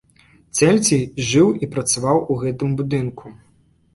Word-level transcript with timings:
Цэльсій 0.59 1.09
жыў 1.31 1.51
і 1.67 1.69
працаваў 1.75 2.17
у 2.35 2.37
гэтым 2.45 2.69
будынку. 2.79 3.25